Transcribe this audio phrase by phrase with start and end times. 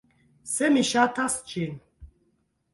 [0.53, 1.79] Se mi ŝatas ĝin